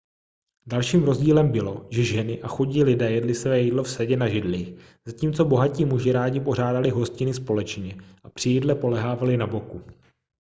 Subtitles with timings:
[0.67, 5.45] dalším rozdílem bylo že ženy a chudí lidé jedli své jídlo vsedě na židlích zatímco
[5.45, 9.81] bohatí muži rádi pořádali hostiny společně a při jídle polehávali na boku